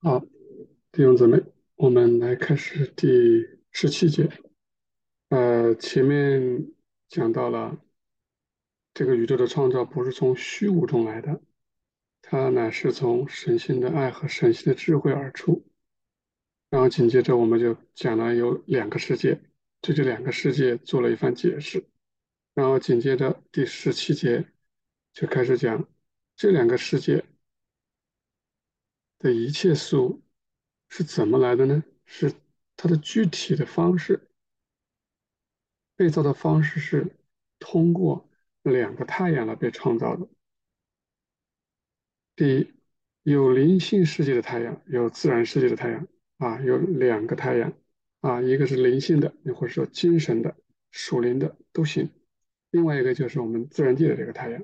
[0.00, 0.20] 好，
[0.92, 1.42] 弟兄姊妹，
[1.74, 4.30] 我们来开始第十七节。
[5.30, 6.68] 呃，前面
[7.08, 7.76] 讲到了
[8.94, 11.42] 这个宇宙的创造不是从虚无中来的，
[12.22, 15.66] 它乃是从神性的爱和神性的智慧而出。
[16.70, 19.40] 然后紧接着我们就讲了有两个世界，
[19.80, 21.84] 对这两个世界做了一番解释。
[22.54, 24.46] 然后紧接着第十七节
[25.12, 25.88] 就开始讲
[26.36, 27.24] 这两个世界。
[29.18, 30.22] 的一切事物
[30.88, 31.82] 是怎么来的呢？
[32.04, 32.32] 是
[32.76, 34.30] 它的具体的方式，
[35.96, 37.16] 被造的方式是
[37.58, 38.28] 通过
[38.62, 40.28] 两个太阳来被创造的。
[42.36, 42.72] 第一，
[43.24, 46.06] 有灵性世界的太阳，有自然世界的太阳
[46.38, 47.72] 啊，有两个太阳
[48.20, 50.56] 啊，一个是灵性的，你或者说精神的、
[50.90, 52.08] 属灵的都行。
[52.70, 54.62] 另外一个就是我们自然界的这个太阳，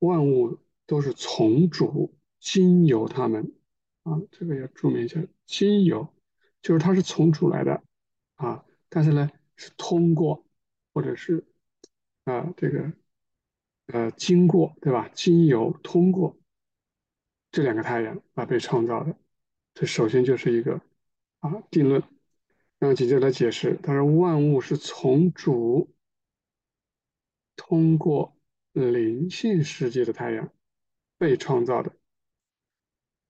[0.00, 2.18] 万物都是从主。
[2.42, 3.54] 经由他们
[4.02, 6.12] 啊，这个要注明一下，经由
[6.60, 7.80] 就是它是从主来的
[8.34, 10.44] 啊，但是呢是通过
[10.92, 11.44] 或者是
[12.24, 12.92] 啊这个
[13.86, 15.08] 呃经过对吧？
[15.14, 16.36] 经由通过
[17.52, 19.16] 这两个太阳啊被创造的，
[19.74, 20.80] 这首先就是一个
[21.38, 22.02] 啊定论。
[22.80, 25.94] 然后紧接着来解释，他说万物是从主
[27.54, 28.36] 通过
[28.72, 30.52] 灵性世界的太阳
[31.16, 31.94] 被创造的。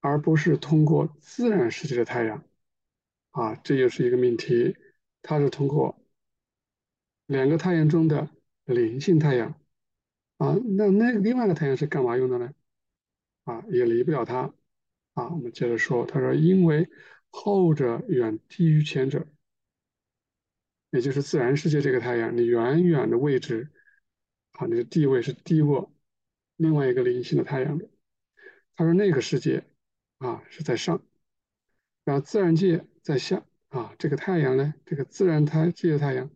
[0.03, 2.43] 而不是通过自然世界的太阳，
[3.31, 4.75] 啊，这就是一个命题。
[5.21, 6.05] 它是通过
[7.25, 8.29] 两个太阳中的
[8.65, 9.57] 灵性太阳，
[10.35, 12.53] 啊，那那另外一个太阳是干嘛用的呢？
[13.45, 14.53] 啊，也离不了它。
[15.13, 16.89] 啊，我们接着说，他说，因为
[17.29, 19.25] 后者远低于前者，
[20.89, 23.71] 也就是自然世界这个太阳，你远远的位置，
[24.51, 25.95] 啊，你的地位是低过
[26.57, 27.89] 另外一个灵性的太阳的。
[28.75, 29.63] 他说那个世界。
[30.23, 31.03] 啊，是在上，
[32.05, 33.93] 然后自然界在下啊。
[33.99, 36.29] 这个太阳呢，这个自然太界的太阳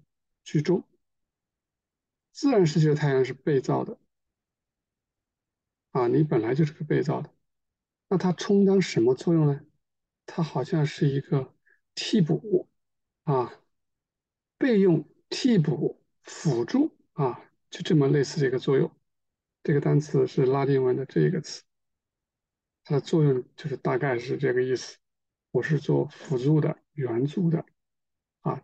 [0.44, 0.84] 居中。
[2.34, 3.98] 自然世界的太阳是被造的
[5.92, 7.34] 啊，你本来就是个被造的，
[8.10, 9.62] 那它充当什么作用呢？
[10.26, 11.56] 它好像是一个
[11.96, 12.68] 替补
[13.24, 13.54] 啊，
[14.58, 18.92] 备用、替补、辅助啊，就这么类似的一个作用。
[19.64, 21.64] 这个单词是拉丁文的这一个词。
[22.90, 24.98] 它的作用就是大概是这个意思，
[25.52, 27.66] 我是做辅助的、援助的，
[28.40, 28.64] 啊，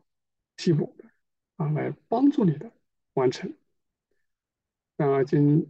[0.55, 1.09] 替补的，
[1.57, 2.71] 啊，来帮助你的
[3.15, 3.53] 完成。
[4.95, 5.69] 那今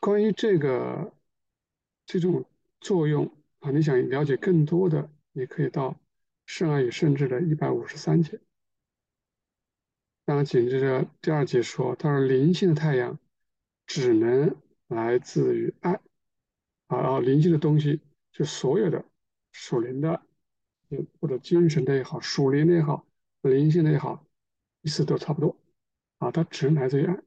[0.00, 1.14] 关于这个
[2.06, 2.46] 这种
[2.80, 5.90] 作用啊，你想了解更多的，你可以到
[6.46, 8.40] 《圣爱与圣智》的一百五十三节。
[10.24, 13.18] 然后紧接着第二节说，他说灵性的太阳
[13.84, 14.56] 只能
[14.86, 16.00] 来自于爱。
[16.96, 18.00] 啊，灵性的东西，
[18.32, 19.02] 就所有的
[19.52, 20.20] 属灵的，
[20.90, 23.06] 嗯，或者精神的也好，属灵的也好，
[23.40, 24.26] 灵性的也好，
[24.82, 25.56] 意思都差不多。
[26.18, 27.18] 啊，它只能来自于爱。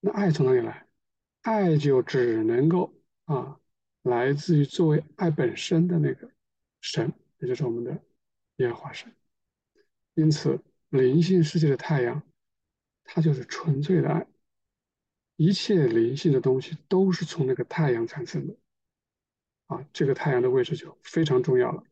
[0.00, 0.86] 那爱从哪里来？
[1.42, 3.60] 爱就只能够啊，
[4.02, 6.30] 来自于作为爱本身的那个
[6.80, 8.02] 神，也就是我们的
[8.56, 9.12] 耶和华神。
[10.14, 10.58] 因此，
[10.88, 12.22] 灵性世界的太阳，
[13.04, 14.26] 它就是纯粹的爱。
[15.36, 18.56] 一切灵性的东西都是从那个太阳产生的。
[19.70, 21.84] 啊，这个太阳的位置就非常重要了。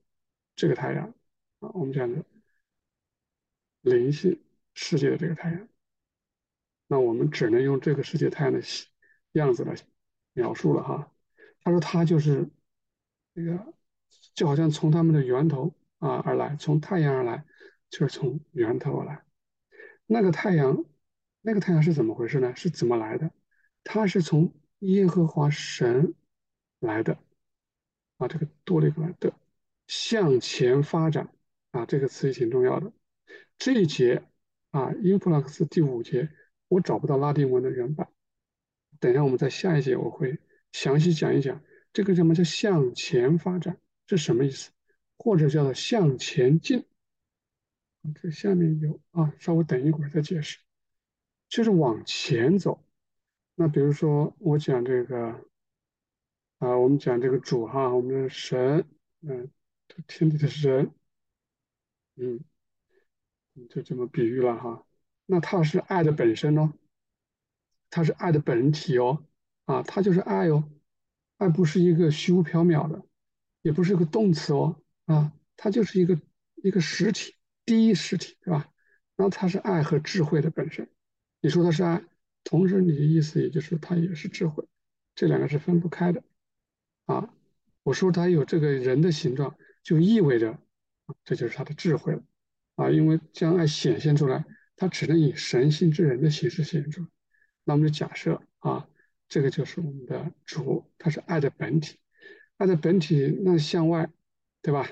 [0.57, 1.15] 这个太阳
[1.61, 2.25] 啊，我们讲的
[3.83, 4.43] 灵性
[4.75, 5.69] 世界的这个太阳，
[6.89, 8.61] 那我们只能用这个世界太阳的
[9.33, 9.77] 样子来
[10.33, 11.13] 描述了哈。
[11.61, 12.51] 他说，它就是
[13.33, 13.73] 那个，
[14.35, 17.45] 就好像从他们的源头啊而来，从太阳而来，
[17.91, 19.25] 就是从源头而来。
[20.05, 20.85] 那个太阳，
[21.43, 22.57] 那个太阳是怎么回事呢？
[22.57, 23.31] 是怎么来的？
[23.85, 26.17] 它是从耶和华神
[26.81, 27.17] 来的。
[28.19, 29.33] 啊，这个多了一个的
[29.87, 31.33] 向前发展
[31.71, 32.93] 啊，这个词也挺重要的。
[33.59, 34.25] 这一节
[34.71, 36.29] 啊，influx 第五节，
[36.67, 38.09] 我找不到拉丁文的原版，
[38.99, 40.39] 等下我们在下一节我会
[40.73, 41.63] 详细讲一讲
[41.93, 43.79] 这个什么叫向前发展，
[44.09, 44.73] 是什么意思，
[45.17, 46.85] 或者叫做向前进。
[48.21, 50.59] 这下面有啊，稍微等一会儿再解释，
[51.49, 52.85] 就是往前走。
[53.55, 55.45] 那比如说我讲这个。
[56.59, 58.85] 啊，我们讲这个主哈，我们的神，
[59.21, 59.51] 嗯，
[60.07, 60.93] 天地的神，
[62.17, 62.41] 嗯，
[63.71, 64.85] 就这么比喻了哈。
[65.27, 66.73] 那他是爱的本身哦，
[67.91, 69.25] 他是爱的本体哦，
[69.67, 70.69] 啊，他就是爱哦，
[71.37, 73.05] 爱不是一个虚无缥缈的，
[73.63, 76.21] 也不是一个动词哦，啊，它就是一个
[76.57, 78.69] 一个实体，第一实体，对吧？
[79.15, 80.89] 然后它是爱和智慧的本身。
[81.41, 82.05] 你说它是爱，
[82.43, 84.67] 同时你的意思也就是它也是智慧，
[85.15, 86.23] 这两个是分不开的。
[87.09, 87.35] 啊，
[87.83, 90.59] 我说它有这个人的形状，就意味着
[91.25, 92.23] 这就是他的智慧了
[92.77, 92.91] 啊！
[92.91, 94.45] 因为将爱显现出来，
[94.77, 97.09] 它只能以神性之人的形式显现出来。
[97.65, 98.87] 那我们就假设啊，
[99.29, 101.99] 这个就是我们的主，它是爱的本体，
[102.59, 104.11] 爱的本体那向外，
[104.61, 104.89] 对吧？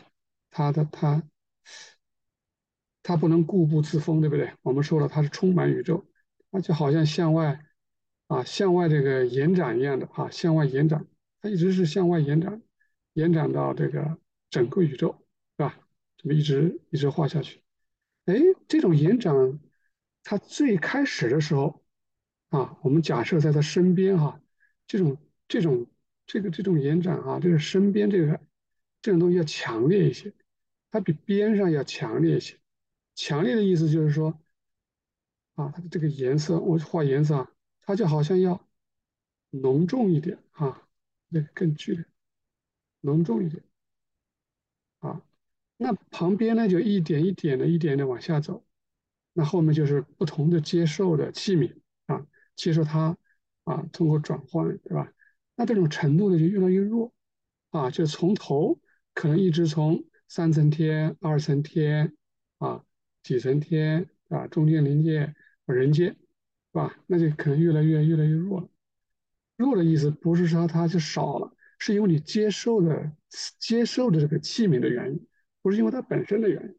[0.50, 1.22] 它的它。
[3.02, 4.50] 它不能固步自封，对不对？
[4.62, 6.04] 我们说了，它是充满宇宙，
[6.50, 7.64] 那就好像向外
[8.26, 11.06] 啊，向外这个延展一样的啊，向外延展，
[11.46, 12.60] 它一直是向外延展，
[13.12, 14.18] 延展到这个
[14.50, 15.24] 整个宇宙，
[15.56, 15.78] 是吧？
[16.16, 17.62] 这么一直一直画下去。
[18.24, 18.34] 哎，
[18.66, 19.60] 这种延展，
[20.24, 21.84] 它最开始的时候
[22.48, 24.42] 啊，我们假设在它身边哈，
[24.88, 25.16] 这种
[25.46, 25.86] 这种
[26.26, 28.40] 这个这种延展啊，这个身边这个
[29.00, 30.34] 这种东西要强烈一些，
[30.90, 32.58] 它比边上要强烈一些。
[33.14, 34.36] 强烈的意思就是说，
[35.54, 37.52] 啊，它的这个颜色，我画颜色啊，
[37.82, 38.68] 它就好像要
[39.50, 40.85] 浓重一点啊，
[41.28, 42.04] 那更剧烈，
[43.00, 43.62] 浓重一点
[44.98, 45.22] 啊。
[45.76, 48.64] 那旁边呢，就一点一点的、一点的往下走，
[49.32, 51.74] 那后面就是不同的接受的器皿
[52.06, 53.16] 啊，接受它
[53.64, 55.12] 啊，通过转换，对吧？
[55.54, 57.12] 那这种程度呢，就越来越弱
[57.70, 58.80] 啊，就从头
[59.14, 62.16] 可能一直从三层天、二层天
[62.58, 62.82] 啊。
[63.22, 65.34] 几层天啊，中间临界
[65.64, 66.18] 人间，是
[66.70, 66.96] 吧？
[67.08, 68.68] 那就可能越来越越来越弱了。
[69.56, 73.12] 弱的意思不是说它就少了，是因为你接受的
[73.58, 75.26] 接受的这个器皿的原因，
[75.62, 76.76] 不是因为它本身的原因。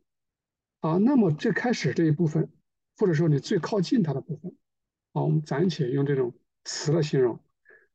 [0.81, 2.51] 啊，那么最开始这一部分，
[2.97, 4.55] 或者说你最靠近它的部分，
[5.13, 6.33] 啊，我们暂且用这种
[6.63, 7.43] 词来形容，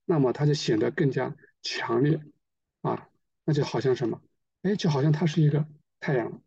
[0.05, 2.21] 那么它就显得更加强烈，
[2.81, 3.09] 啊，
[3.45, 4.21] 那就好像什么？
[4.63, 5.67] 哎，就好像它是一个
[6.01, 6.43] 太阳。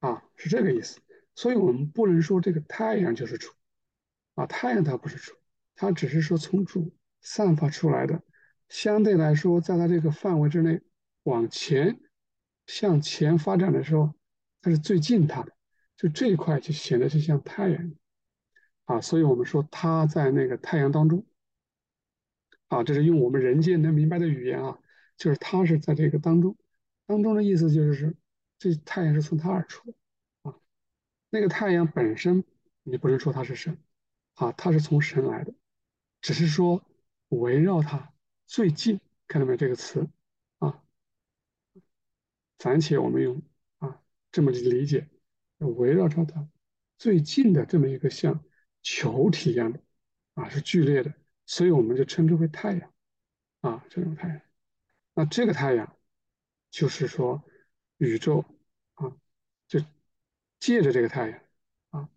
[0.00, 1.00] 啊，是这个意思，
[1.36, 3.52] 所以我们不能说这个太阳就是主，
[4.34, 5.32] 啊，太阳它不是主，
[5.76, 6.92] 它只是说从主
[7.22, 8.22] 散发出来的，
[8.68, 10.80] 相对来说，在它这个范围之内
[11.22, 12.00] 往前
[12.66, 14.12] 向前发展的时候，
[14.60, 15.52] 它是最近它的，
[15.96, 17.94] 就这一块就显得就像太阳，
[18.84, 21.24] 啊，所以我们说它在那个太阳当中，
[22.68, 24.78] 啊，这是用我们人间能明白的语言啊，
[25.16, 26.56] 就是它是在这个当中，
[27.06, 28.14] 当中的意思就是。
[28.58, 29.92] 这太阳是从它而出。
[30.42, 30.54] 啊，
[31.30, 32.44] 那个太阳本身
[32.84, 33.76] 你不能说它是神。
[34.34, 35.52] 啊，它是从神来的，
[36.20, 36.80] 只是说
[37.40, 38.12] 围绕它
[38.46, 40.08] 最近，看到没这个词
[40.58, 40.82] 啊？
[42.58, 43.42] 暂且我们用
[43.78, 44.00] 啊
[44.30, 45.08] 这么理解，
[45.58, 46.48] 围绕着它
[46.98, 48.44] 最近的这么一个像
[48.82, 49.80] 球体一样的
[50.34, 51.12] 啊，是剧烈的，
[51.46, 52.92] 所以我们就称之为太阳
[53.60, 54.40] 啊，这种太阳。
[55.14, 55.96] 那这个太阳
[56.70, 57.42] 就是说。
[57.98, 58.44] 宇宙
[58.94, 59.16] 啊，
[59.68, 59.78] 就
[60.58, 61.40] 借着这个太阳
[61.90, 62.08] 啊，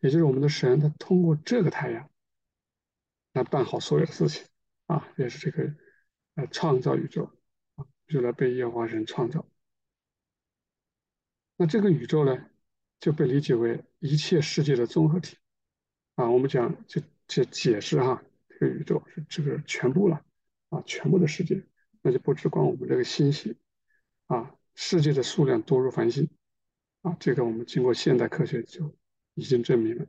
[0.00, 2.08] 也就是我们的神，他通过这个太阳
[3.34, 4.46] 来办好所有的事情
[4.86, 5.74] 啊，也是这个
[6.34, 7.30] 呃创造宇宙
[7.76, 9.46] 啊，就来被耶和华神创造。
[11.56, 12.50] 那这个宇宙呢，
[13.00, 15.36] 就被理解为一切世界的综合体
[16.16, 16.28] 啊。
[16.28, 20.24] 我们讲就就解释哈，这个宇宙是这个全部了
[20.70, 21.64] 啊，全部的世界，
[22.02, 23.56] 那就不只光我们这个星系
[24.26, 24.54] 啊。
[24.76, 26.28] 世界的数量多如繁星，
[27.02, 28.92] 啊，这个我们经过现代科学就
[29.34, 30.06] 已经证明了。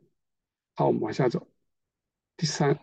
[0.74, 1.46] 好，我们往下走。
[2.36, 2.76] 第三，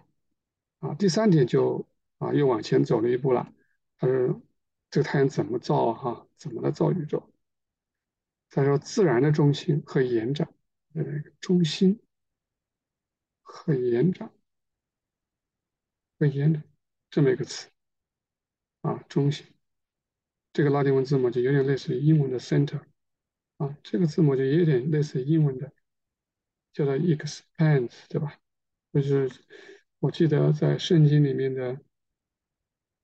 [0.83, 1.87] 啊，第三点就
[2.17, 3.53] 啊又往前走了一步了。
[3.97, 4.41] 他说，
[4.89, 6.27] 这个太阳怎么造哈？
[6.35, 7.31] 怎么来造宇宙？
[8.49, 10.53] 他说，自然的中心和延展，
[10.91, 12.01] 那个中心
[13.41, 14.29] 和延展
[16.19, 16.61] 和延展
[17.09, 17.69] 这么一个词，
[18.81, 19.47] 啊，中心。
[20.51, 22.81] 这个拉丁文字母就有点类似于英文的 center，
[23.55, 25.71] 啊，这个字母就有点类似于英文的，
[26.73, 28.37] 叫做 expand，对吧？
[28.91, 29.31] 就是
[30.03, 31.79] 我记得在圣经里面的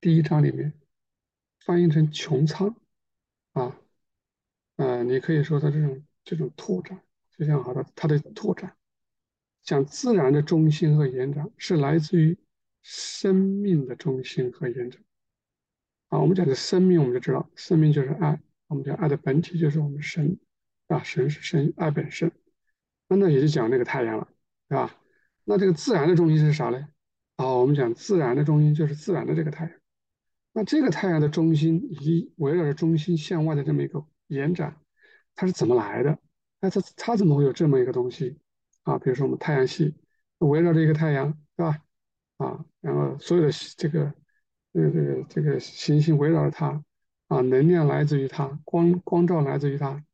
[0.02, 0.74] 第一章里面
[1.62, 2.76] 翻译成穹苍，
[3.54, 3.80] 啊，
[4.76, 7.02] 呃，你可以说它这种这种拓展，
[7.38, 8.76] 就像好的它的拓展，
[9.64, 12.38] 讲自然的中心和延展是来自于
[12.82, 15.02] 生命的中心和延展。
[16.10, 18.42] 啊，我们讲的生命，我们就知道，生命就是爱。
[18.68, 20.38] 我们讲爱的本体就是我们神，
[20.88, 22.30] 啊，神是神，爱本身。
[23.08, 24.28] 那那也就讲那个太阳了，
[24.68, 25.02] 对吧？
[25.50, 26.88] 那这个自然的中心是啥呢？
[27.38, 29.74] 啊，我们讲自然的中心就是自然的这个太阳。
[30.54, 34.78] 那这个太阳的中心以及围绕着中心向外的这么一个延展，
[35.34, 36.20] 它是怎么来的？
[36.60, 38.38] 那它它怎么会有这么一个东西？
[38.84, 39.96] 啊，比如说我们太阳系
[40.38, 41.82] 围绕着一个太阳，对吧？
[42.38, 44.14] 啊，然后所有的这个。
[44.72, 46.84] 这个这个这个行星围绕着它，
[47.28, 50.06] 啊，能量来自于它，光光照来自于它。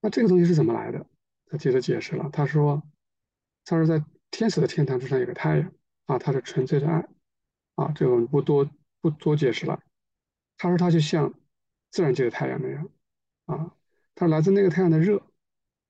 [0.00, 1.04] 那这个东西是怎么来的？
[1.50, 2.80] 他接着解释了，他说，
[3.64, 5.72] 他说在天使的天堂之上有个太阳，
[6.06, 7.08] 啊，它是纯粹的爱，
[7.74, 8.68] 啊，这个我们不多
[9.00, 9.80] 不多解释了。
[10.56, 11.34] 他说它就像
[11.90, 12.90] 自然界的太阳那样
[13.46, 13.74] 啊，
[14.14, 15.22] 它来自那个太阳的热，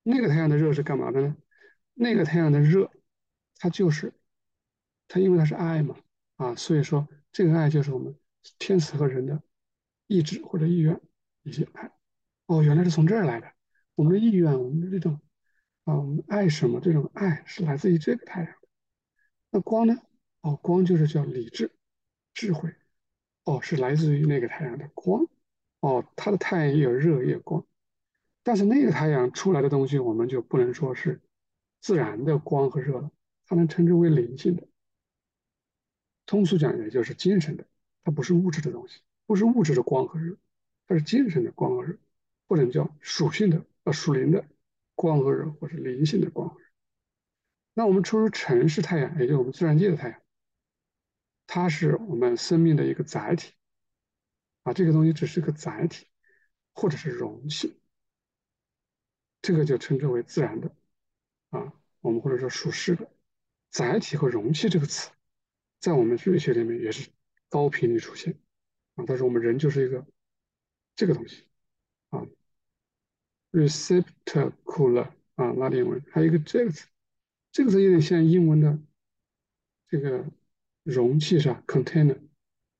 [0.03, 1.35] 那个太阳的热是干嘛的呢？
[1.93, 2.91] 那个太阳的热，
[3.57, 4.13] 它就是
[5.07, 5.95] 它，因为它是爱嘛
[6.37, 8.15] 啊，所以说这个爱就是我们
[8.57, 9.41] 天使和人的
[10.07, 10.99] 意志或者意愿
[11.43, 11.91] 以及爱。
[12.45, 13.51] 哦，原来是从这儿来的，
[13.95, 15.19] 我们的意愿，我们的这种
[15.89, 16.79] 啊，我们爱什么？
[16.79, 18.55] 这种爱是来自于这个太阳。
[19.49, 19.99] 那光呢？
[20.41, 21.71] 哦，光就是叫理智、
[22.35, 22.75] 智慧。
[23.43, 25.25] 哦，是来自于那个太阳的光。
[25.79, 27.65] 哦，它的太阳也有热也有光，
[28.43, 31.21] 但是那个太阳出来的东西，我们就不能说是
[31.81, 33.11] 自然的光和热了，
[33.47, 34.67] 它能称之为灵性的。
[36.27, 37.65] 通俗讲，也就是精神的，
[38.03, 40.37] 它不是物质的东西，不是物质的光和热，
[40.87, 41.97] 它是精神的光和热，
[42.47, 44.45] 或者叫属性的呃属灵的
[44.99, 46.65] 光和热，或者灵性的光和热。
[47.73, 50.21] 那我们出入城市太阳，也就是我们自然界的太阳，
[51.47, 53.53] 它是我们生命的一个载体，
[54.63, 56.07] 啊，这个东西只是个载体，
[56.73, 57.79] 或者是容器，
[59.41, 60.75] 这个就称之为自然的，
[61.51, 63.09] 啊，我们或者说属实的。
[63.69, 65.11] 载体和容器这个词，
[65.79, 67.09] 在我们物理学里面也是
[67.47, 68.37] 高频率出现，
[68.95, 70.05] 啊，但是我们人就是一个
[70.93, 71.48] 这个东西，
[73.51, 75.01] ，receptacle
[75.35, 76.87] 啊，拉丁文还有一个这个词。
[77.51, 78.79] 这个词有点像英文的
[79.87, 80.23] 这个
[80.83, 82.17] 容器是吧？container，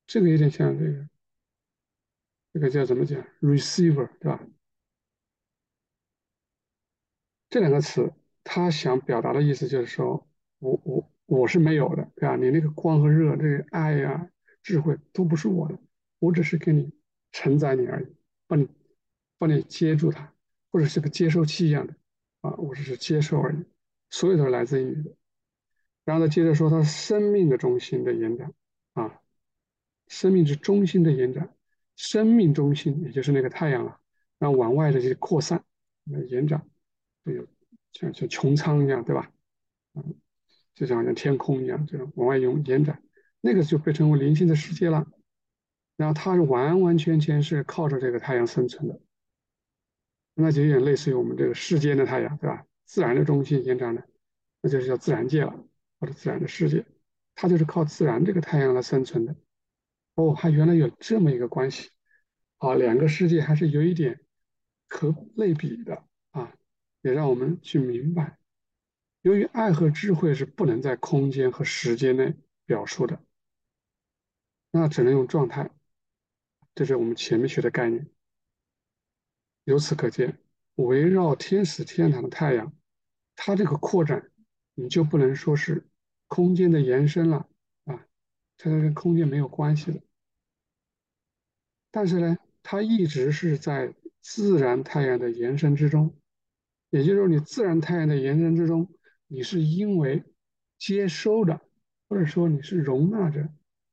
[0.06, 1.08] 这个有点像这个
[2.52, 4.46] 这个叫怎么讲？receiver 对吧？
[7.48, 8.12] 这两个词，
[8.44, 10.28] 他想表达的意思就是说，
[10.60, 12.36] 我我我是没有的，对吧？
[12.36, 14.30] 你那个光和热，这个爱呀、
[14.62, 15.76] 智慧都不是我的，
[16.20, 16.92] 我只是给你
[17.32, 18.68] 承载你而已，帮你
[19.36, 20.32] 帮你接住它，
[20.70, 21.94] 或者是个接收器一样的
[22.40, 23.64] 啊，我只是接收而已。
[24.08, 25.14] 所有都是来自于你的，
[26.04, 28.52] 然后他接着说，他生命的中心的延展
[28.92, 29.20] 啊，
[30.08, 31.54] 生命之中心的延展，
[31.94, 34.00] 生命中心也就是那个太阳了，
[34.38, 35.64] 然后往外的去扩散、
[36.28, 36.68] 延展，
[37.24, 37.46] 就有
[37.92, 39.30] 像像穹苍一样，对吧？
[39.94, 40.14] 嗯，
[40.74, 43.02] 就像像天空一样，这种往外延延展，
[43.40, 45.06] 那个就被称为灵性的世界了。
[45.96, 49.00] 然后它是完完全全是靠着这个太阳生存的，
[50.34, 52.66] 那就有点类似于我们这个世间的太阳，对吧？
[52.84, 54.08] 自然的中心延展的，
[54.62, 55.64] 那就是叫自然界了，
[55.98, 56.84] 或者自然的世界，
[57.34, 59.36] 它就是靠自然这个太阳来生存的。
[60.14, 61.90] 哦，还原来有这么一个关系，
[62.58, 64.20] 啊，两个世界还是有一点
[64.88, 66.52] 可类比的啊，
[67.02, 68.38] 也让我们去明白，
[69.22, 72.34] 由于爱和智慧是不能在空间和时间内
[72.66, 73.22] 表述的，
[74.72, 75.70] 那只能用状态，
[76.74, 78.06] 这是我们前面学的概念。
[79.70, 80.36] 由此可见，
[80.74, 82.72] 围绕天使天堂的太阳。
[83.36, 84.32] 它这个扩展，
[84.74, 85.86] 你就不能说是
[86.26, 87.48] 空间的延伸了
[87.84, 88.04] 啊，
[88.58, 90.00] 它跟空间没有关系的。
[91.92, 96.18] 但是呢，它一直是在自然太阳的延伸之中，
[96.90, 98.92] 也就是说，你自然太阳的延伸之中，
[99.28, 100.24] 你是因为
[100.78, 101.60] 接收的，
[102.08, 103.48] 或者说你是容纳着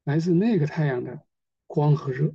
[0.05, 1.23] 来自那个太阳的
[1.67, 2.33] 光和热。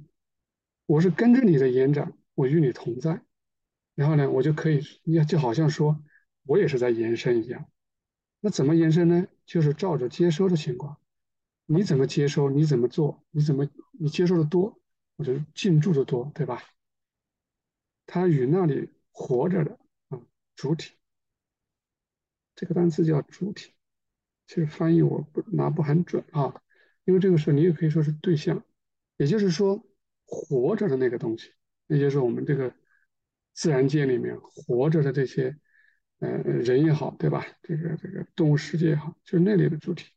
[0.87, 3.21] 我是跟着你的延展，我与你同在，
[4.03, 6.03] 然后呢，我就可以，你就好像说。
[6.45, 7.71] 我也是在延伸一样，
[8.41, 9.29] 那怎么延伸呢？
[9.47, 10.99] 就是照着接收的情况，
[11.67, 14.77] 你怎么接收，你怎么做，你怎么你接收的多，
[15.15, 16.61] 我就进驻的多，对吧？
[18.07, 19.79] 它与那里活着的
[20.09, 20.21] 啊
[20.57, 20.95] 主体，
[22.57, 23.71] 这个单词叫主体，
[24.49, 26.61] 其实翻译我不拿不很准啊，
[27.05, 28.65] 因为这个时候你也可以说是对象，
[29.17, 29.87] 也就是说
[30.25, 31.53] 活着的那个东西，
[31.87, 32.75] 也就是我们这个
[33.63, 35.57] 自然界里面活着的这些。
[36.19, 37.45] 呃，人也好，对吧？
[37.63, 40.13] 这个这个动物世界也好，就是那里的主体。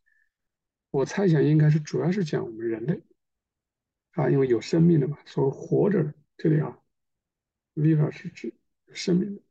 [0.92, 3.02] 我猜想应该是主要是讲我们人类
[4.12, 6.78] 啊，因为有生命的嘛，所谓活着的这里啊
[7.76, 8.54] ，viva 是指
[8.94, 9.42] 生命的。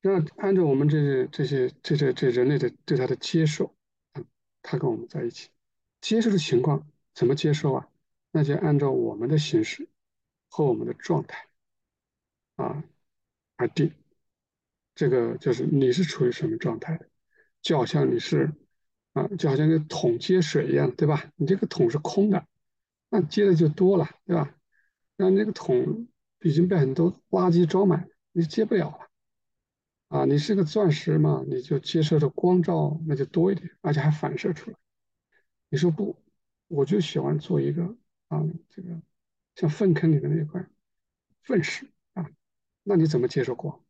[0.00, 3.76] 那按照我们这些这些这这这人类的对它的接受
[4.12, 4.22] 啊，
[4.62, 5.50] 它跟我们在一起
[6.00, 7.88] 接受的情况怎么接受啊？
[8.30, 9.88] 那就按照我们的形式
[10.48, 11.48] 和我们的状态
[12.58, 12.84] 啊
[13.56, 13.92] 而定。
[14.94, 17.00] 这个就是你是处于什么状态，
[17.62, 18.52] 就好像你是
[19.12, 21.32] 啊，就好像一个桶接水一样，对吧？
[21.36, 22.46] 你这个桶是空的，
[23.08, 24.54] 那接的就多了，对吧？
[25.16, 26.08] 那那个桶
[26.40, 29.08] 已经被很多垃圾装满，你接不了了。
[30.08, 34.76] 啊，你是个钻石嘛，你就接受的光照那就多一点，而且还反射出来。
[35.68, 36.16] 你说不，
[36.66, 37.96] 我就喜欢做一个
[38.28, 39.00] 啊，这个
[39.54, 40.66] 像粪坑里的那块
[41.42, 41.86] 粪石，
[42.88, 43.84] 那你怎么接受光？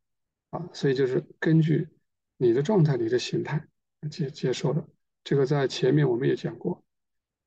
[0.50, 1.88] 啊，所以就是根据
[2.36, 3.64] 你的状态、你的形态
[4.10, 4.84] 接接受的。
[5.22, 6.82] 这个在前面我们也讲过，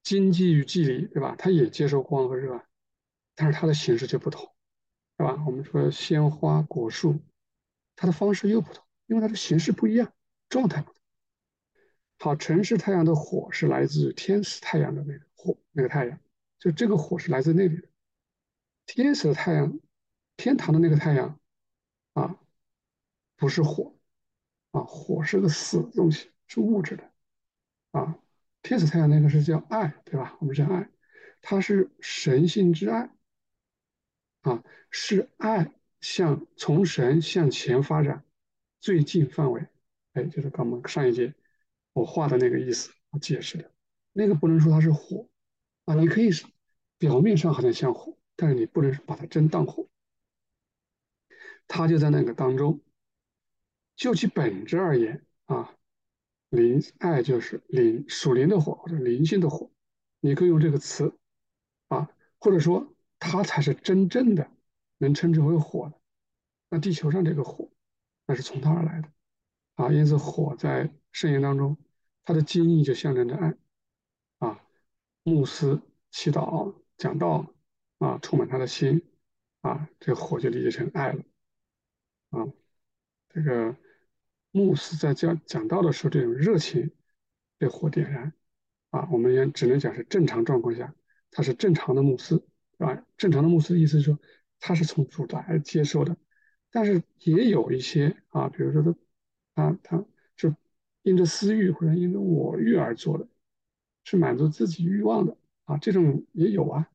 [0.02, 1.36] 经济与距离，对吧？
[1.38, 2.64] 它也接受光和热，
[3.36, 4.50] 但是它的形式就不同，
[5.18, 5.44] 是吧？
[5.46, 7.20] 我们说鲜花、果树，
[7.98, 10.14] 它的方式又不同，因为它的形式不一样，
[10.48, 11.02] 状态不同。
[12.20, 16.18] 好，城市太阳的火是来自天使太阳的那个火，那个太阳，
[16.60, 17.90] 就这个火是来自那里的。
[18.86, 19.80] 天使的太阳，
[20.38, 21.40] 天堂的那个太阳，
[23.42, 23.96] 不是火，
[24.70, 27.12] 啊，火是个死东西，是物质的，
[27.90, 28.20] 啊，
[28.62, 30.38] 天使太阳那个是叫爱，对吧？
[30.40, 30.88] 我们叫爱，
[31.42, 33.10] 它是神性之爱，
[34.42, 38.24] 啊，是爱向从神向前发展
[38.80, 39.68] 最近范围，
[40.14, 41.34] 哎，就是刚我们上一节。
[41.94, 43.72] 我画的那个意思，我解释的，
[44.14, 45.28] 那个不能说它是火
[45.86, 46.30] 啊，你可以
[47.00, 49.88] 表面上好像像火，但是你不能把它真当火。
[51.68, 52.80] 它就在那个当中，
[53.96, 55.76] 就其本质而言啊，
[56.50, 59.72] 灵爱就是灵属灵的火或者灵性的火，
[60.20, 61.18] 你可以用这个词
[61.88, 64.50] 啊，或者说它才是真正的
[64.98, 66.00] 能称之为火的。
[66.70, 67.70] 那地球上这个火，
[68.26, 69.10] 那是从它而来的
[69.76, 70.94] 啊，因此火在。
[71.14, 71.76] 圣言当中，
[72.24, 73.54] 它的经义就象征着爱
[74.38, 74.64] 啊，
[75.24, 77.54] 牧师祈祷讲道
[77.98, 79.06] 啊，充满他的心
[79.60, 81.22] 啊，这火就理解成爱了
[82.30, 82.48] 啊。
[83.34, 83.76] 这个
[84.52, 86.92] 牧师在讲讲道的时候，这种热情
[87.58, 88.34] 被火点燃
[88.90, 90.94] 啊，我们也只能讲是正常状况下，
[91.32, 92.42] 他是正常的牧师
[92.78, 93.06] 啊。
[93.18, 94.20] 正常的牧师的意思是说，
[94.60, 96.16] 他是从主来接受的，
[96.72, 98.82] 但是也有一些啊，比如说
[99.56, 100.54] 他他他就。
[101.04, 103.28] 因着私欲或者因着我欲而做的，
[104.04, 106.92] 是满足自己欲望的啊，这种也有啊。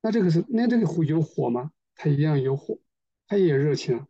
[0.00, 1.72] 那这个是那这个火有火吗？
[1.96, 2.78] 它一样有火，
[3.26, 4.08] 它也有热情啊。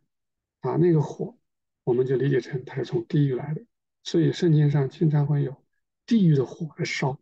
[0.59, 1.35] 啊，那个火
[1.83, 3.65] 我们就理解成它是从地狱来的，
[4.03, 5.63] 所以圣经上经常会有
[6.05, 7.19] 地狱的火在烧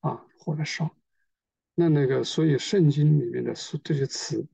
[0.00, 0.96] 啊，火在烧。
[1.74, 4.46] 那那个所以圣经里面的这些词，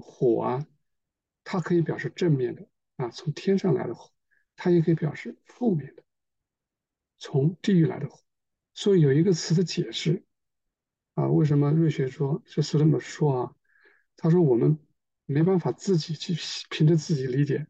[0.00, 0.66] 火啊，
[1.44, 4.10] 它可以表示正面的啊，从天上来的火。
[4.62, 6.02] 它也可以表示负面的，
[7.16, 8.20] 从地狱来的火。
[8.74, 10.22] 所以有一个词的解释
[11.14, 13.56] 啊，为什么瑞雪说就是这么说啊？
[14.18, 14.78] 他说我们
[15.24, 16.36] 没办法自己去
[16.68, 17.66] 凭着自己理解。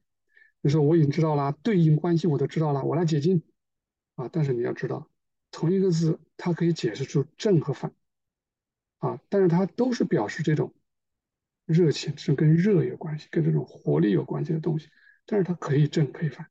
[0.60, 3.42] 你说我已经知道了对应关系，我都知道了，我来解经
[4.14, 4.28] 啊。
[4.32, 5.10] 但是你要知道，
[5.50, 7.94] 同一个字它可以解释出正和反
[8.98, 10.74] 啊，但是它都是表示这种
[11.64, 14.88] 热情，是跟热有关系，跟这种活力有关系的东西。
[15.26, 16.50] 但是它可以正可以反。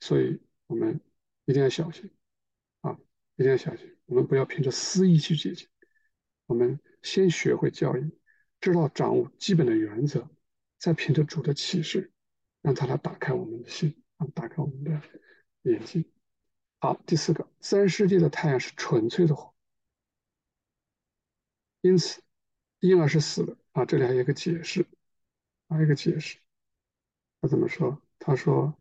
[0.00, 1.00] 所以我们
[1.44, 2.10] 一定要小心
[2.80, 2.98] 啊！
[3.36, 5.68] 一定要小心，我们不要凭着私意去解经。
[6.46, 8.10] 我们先学会教义，
[8.60, 10.28] 知道掌握基本的原则，
[10.78, 12.12] 再凭着主的启示，
[12.66, 15.00] 让他来打开我们的心，啊，打开我们的
[15.62, 16.04] 眼睛。
[16.80, 19.54] 好，第四个，自然世界的太阳是纯粹的火，
[21.80, 22.20] 因此
[22.80, 23.84] 婴儿是死的啊。
[23.84, 24.84] 这里还有一个解释，
[25.68, 26.38] 还有一个解释，
[27.40, 28.02] 他怎么说？
[28.18, 28.74] 他说。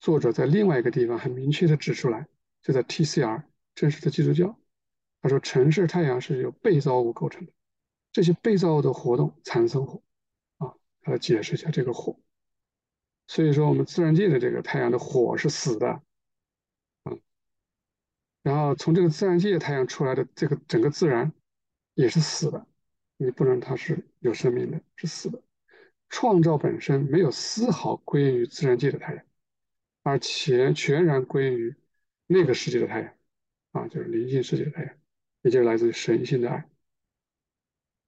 [0.00, 2.26] 作者在另外一个地方很明确的指出来，
[2.62, 3.42] 就在 TCR
[3.74, 4.58] 真实的基督教，
[5.20, 7.52] 他说城市太阳是由被造物构成的，
[8.10, 10.02] 这些被造物的活动产生火，
[10.56, 12.18] 啊，他来解释一下这个火。
[13.30, 16.02] 所以说我们自然界的这个太阳的火是死的，
[17.04, 17.20] 嗯，
[18.42, 21.32] 然后从这个自然界太阳出来的这个整个自然
[21.94, 22.66] 也是死的，
[23.18, 25.40] 你不能它是有生命的，是死的。
[26.08, 29.24] 创造本身没有丝毫归因于自然界的太阳。
[30.02, 31.76] 而且全然归于
[32.26, 33.14] 那个世界的太阳，
[33.70, 34.92] 啊，就是灵性世界的太阳，
[35.42, 36.68] 也就是来自于神性的爱。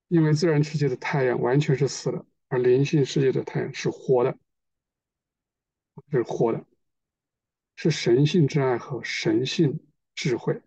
[0.09, 4.37] 因为自然世界的太阳完全是死的，而灵性世界的太阳是活的，
[6.11, 6.65] 是活的，
[7.75, 9.79] 是神性之爱和神性
[10.15, 10.61] 智慧。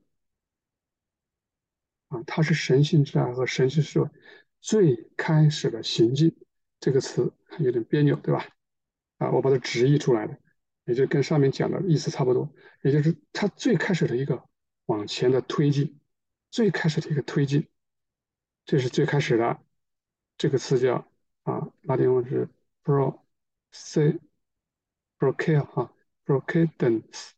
[2.08, 4.10] 啊，它是神性之爱和神性智慧
[4.60, 6.36] 最开始的行进。
[6.78, 8.46] 这个词有点别扭，对吧？
[9.18, 10.38] 啊，我把它直译出来的。
[10.84, 12.48] 也就跟上面讲的意思差不多，
[12.82, 14.48] 也就是它最开始的一个
[14.84, 15.98] 往前的推进，
[16.48, 17.68] 最开始的一个推进，
[18.64, 19.60] 这是最开始的。
[20.38, 21.10] 这个词叫
[21.42, 22.48] 啊，拉丁文是
[22.84, 23.20] pro
[23.72, 24.20] c
[25.18, 25.92] procare 哈
[26.24, 27.30] procadence。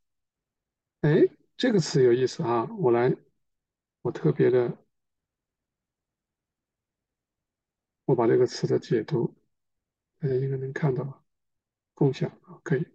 [1.01, 3.17] 哎，这个词有意思啊，我来，
[4.03, 4.77] 我特别的，
[8.05, 9.35] 我把这个词的解读，
[10.19, 11.25] 大家应该能看到，
[11.95, 12.87] 共享啊，可以。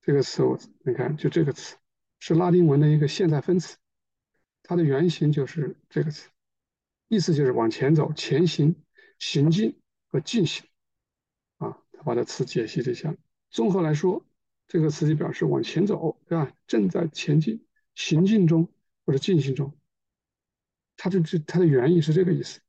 [0.00, 1.76] 这个词我你看，就这个词
[2.18, 3.78] 是拉丁文的一个现在分词，
[4.62, 6.28] 它的原型就是这个词，
[7.08, 8.84] 意思就是往前走、前行、
[9.18, 10.68] 行进和进行。
[11.56, 13.16] 啊，他把这词解析了一下。
[13.54, 14.26] 综合来说，
[14.66, 16.52] 这个词就表示往前走，对吧？
[16.66, 17.64] 正在前进、
[17.94, 18.68] 行进中
[19.06, 19.78] 或者进行中。
[20.96, 22.60] 它的这它的原意是这个意思。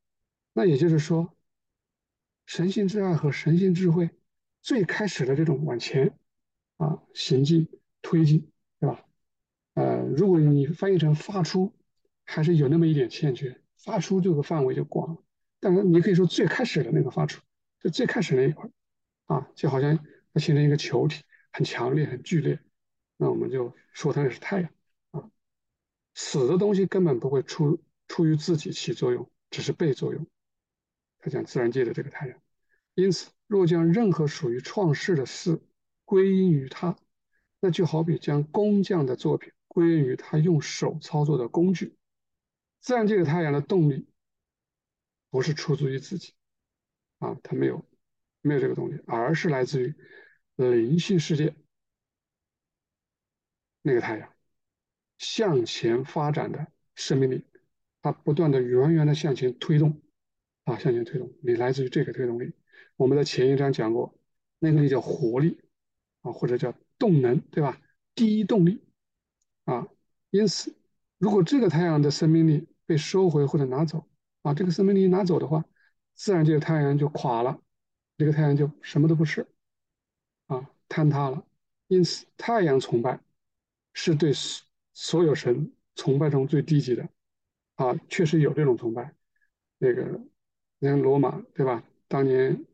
[0.53, 1.35] 那也就是说，
[2.45, 4.11] 神性之爱和神性智慧
[4.61, 6.19] 最开始的这种往前
[6.77, 7.67] 啊行进
[8.03, 9.03] 推进，对吧？
[9.73, 11.73] 呃，如果你翻译成发出，
[12.25, 13.59] 还是有那么一点欠缺。
[13.77, 15.23] 发出这个范围就广了，
[15.59, 17.41] 但是你可以说最开始的那个发出，
[17.79, 18.69] 就最开始那一块
[19.25, 19.97] 啊，就好像
[20.35, 22.59] 它形成一个球体，很强烈、很剧烈，
[23.15, 24.69] 那我们就说它是太阳
[25.11, 25.31] 啊。
[26.13, 30.27] 死的东西根本不会出出于自己起作用，只是被作用。
[31.19, 32.37] 他讲自然界的这个太阳，
[32.95, 35.61] 因此若将任何属于创世的事
[36.03, 36.97] 归因于他，
[37.61, 41.95] 那就好比将工匠的作品归因于他用手操作的工具。
[42.81, 44.05] 自然界的太阳的动力
[45.29, 46.33] 不是出自于自己
[47.19, 47.85] 啊，它没有
[48.41, 49.95] 没有这个动力，而是来自于
[50.55, 51.55] 灵性世界
[53.81, 54.29] 那个太阳
[55.17, 57.43] 向前发展的生命力，
[58.01, 60.01] 它不断的源源的向前推动
[60.63, 62.53] 啊，向前推动，你来自于这个推动力。
[62.95, 64.17] 我们在前一章讲过，
[64.59, 65.59] 那个力叫活力
[66.21, 67.81] 啊，或者叫动能，对吧？
[68.15, 68.81] 第一动力
[69.65, 69.87] 啊，
[70.29, 70.73] 因此，
[71.17, 74.07] 如果这个太阳的生命力，被收回或者拿走，
[74.41, 75.65] 啊，这个生命力拿走的话，
[76.13, 77.61] 自然界的太阳就垮了，
[78.17, 79.45] 这个太阳就什么都不是，
[80.95, 81.45] 坍塌了。
[81.87, 83.19] 因此，太阳崇拜
[83.93, 87.09] 是对所所有神崇拜中最低级的，
[87.75, 89.13] 啊，确实有这种崇拜。
[89.77, 90.21] 那个，
[90.79, 91.83] 你看罗马，对吧？
[92.07, 92.65] 当年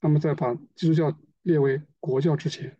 [0.00, 2.78] 他们在把基督教列为国教之前，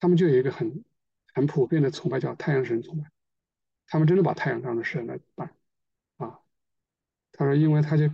[0.00, 0.84] 他们就有一个很
[1.32, 3.08] 很普遍的崇拜，叫太阳神崇拜。
[3.86, 5.50] 他们真的把太阳当成神来拜。
[6.16, 6.40] 啊
[7.32, 8.10] 他说：“因为他就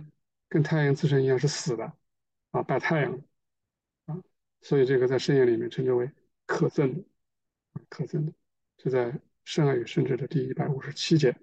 [0.47, 1.91] 跟太阳自身一样是死的，
[2.51, 3.21] 啊，拜太阳，
[4.61, 6.11] 所以这个在圣言里面称之为
[6.45, 7.03] 可憎的，
[7.89, 8.33] 可憎的，
[8.77, 11.35] 就在圣爱与圣智的第一百五十七节。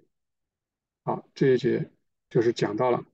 [1.03, 1.91] 好，这一节
[2.29, 3.05] 就是讲到了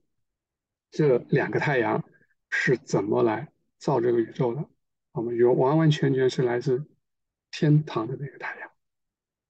[0.89, 2.03] 这两个太阳
[2.49, 4.69] 是怎么来造这个宇宙的。
[5.11, 6.85] 我们有完完全全是来自
[7.51, 8.71] 天堂的那个太阳，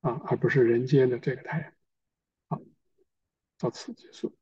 [0.02, 1.74] 啊，而不是人间的这个太阳。
[2.50, 2.62] 好，
[3.58, 4.36] 到此结束。”